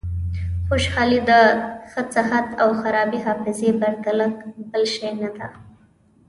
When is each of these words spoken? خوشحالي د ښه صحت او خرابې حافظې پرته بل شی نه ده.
خوشحالي 0.67 1.19
د 1.29 1.31
ښه 1.89 2.01
صحت 2.15 2.47
او 2.61 2.69
خرابې 2.81 3.19
حافظې 3.25 3.71
پرته 3.79 4.09
بل 4.71 4.83
شی 4.93 5.09
نه 5.21 5.29
ده. 5.35 5.47